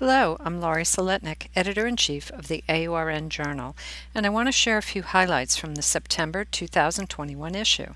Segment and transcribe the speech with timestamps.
[0.00, 3.76] Hello, I'm Laurie Soletnik, Editor in Chief of the AORN Journal,
[4.14, 7.92] and I want to share a few highlights from the September 2021 issue.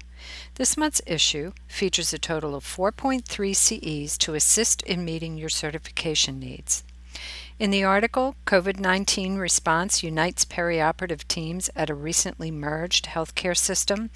[0.56, 6.38] This month's issue features a total of 4.3 CEs to assist in meeting your certification
[6.38, 6.84] needs.
[7.58, 14.10] In the article, COVID 19 Response Unites Perioperative Teams at a Recently Merged Healthcare System,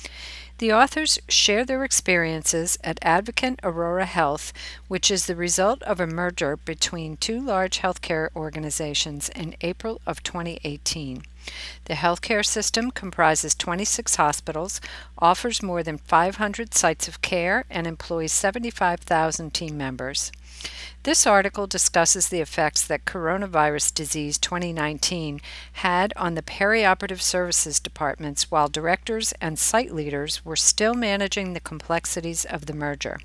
[0.58, 4.52] the authors share their experiences at Advocate Aurora Health,
[4.88, 10.22] which is the result of a merger between two large healthcare organizations in April of
[10.24, 11.22] 2018.
[11.84, 14.80] The healthcare system comprises 26 hospitals,
[15.16, 20.32] offers more than 500 sites of care, and employs 75,000 team members.
[21.04, 25.40] This article discusses the effects that coronavirus disease 2019
[25.74, 31.60] had on the perioperative services departments while directors and site leaders were still managing the
[31.60, 33.20] complexities of the merger.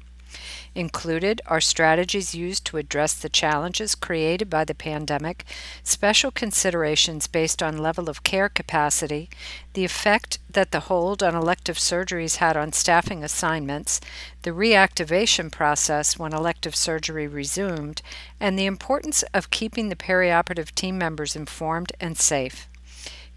[0.75, 5.45] Included are strategies used to address the challenges created by the pandemic,
[5.83, 9.30] special considerations based on level of care capacity,
[9.73, 14.02] the effect that the hold on elective surgeries had on staffing assignments,
[14.41, 18.02] the reactivation process when elective surgery resumed,
[18.39, 22.67] and the importance of keeping the perioperative team members informed and safe.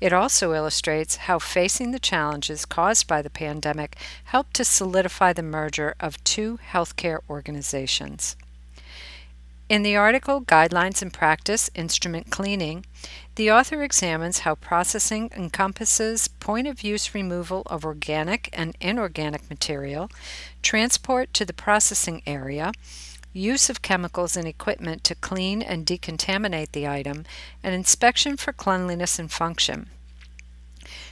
[0.01, 5.43] It also illustrates how facing the challenges caused by the pandemic helped to solidify the
[5.43, 8.37] merger of two healthcare organizations.
[9.69, 12.85] In the article Guidelines and Practice Instrument Cleaning,
[13.35, 20.09] the author examines how processing encompasses point of use removal of organic and inorganic material,
[20.63, 22.71] transport to the processing area,
[23.37, 27.25] use of chemicals and equipment to clean and decontaminate the item,
[27.63, 29.91] and inspection for cleanliness and function.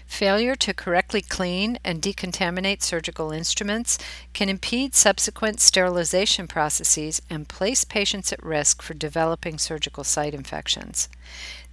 [0.07, 3.99] Failure to correctly clean and decontaminate surgical instruments
[4.33, 11.09] can impede subsequent sterilization processes and place patients at risk for developing surgical site infections.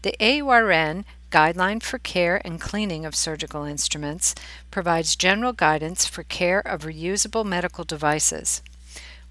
[0.01, 4.33] The AORN Guideline for Care and Cleaning of Surgical Instruments
[4.71, 8.61] provides general guidance for care of reusable medical devices.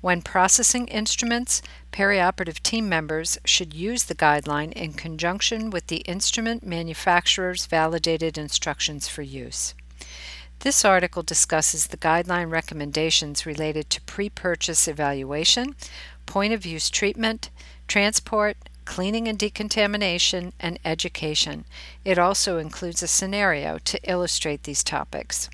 [0.00, 1.60] When processing instruments,
[1.92, 9.08] perioperative team members should use the guideline in conjunction with the instrument manufacturer's validated instructions
[9.08, 9.74] for use.
[10.60, 15.74] This article discusses the guideline recommendations related to pre purchase evaluation,
[16.24, 17.50] point of use treatment,
[17.86, 18.56] transport,
[18.86, 21.64] cleaning and decontamination, and education.
[22.04, 25.50] It also includes a scenario to illustrate these topics.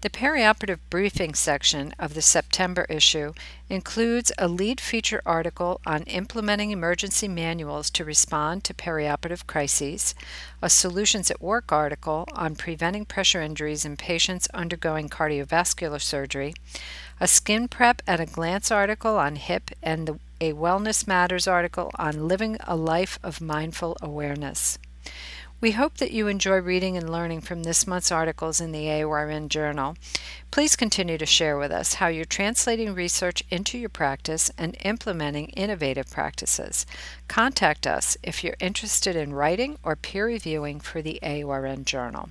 [0.00, 3.32] The perioperative briefing section of the September issue
[3.68, 10.14] includes a lead feature article on implementing emergency manuals to respond to perioperative crises,
[10.62, 16.54] a Solutions at Work article on preventing pressure injuries in patients undergoing cardiovascular surgery,
[17.18, 22.28] a skin prep at a glance article on HIP, and a Wellness Matters article on
[22.28, 24.78] living a life of mindful awareness.
[25.60, 29.48] We hope that you enjoy reading and learning from this month's articles in the AORN
[29.48, 29.96] Journal.
[30.52, 35.48] Please continue to share with us how you're translating research into your practice and implementing
[35.48, 36.86] innovative practices.
[37.26, 42.28] Contact us if you're interested in writing or peer reviewing for the AORN Journal.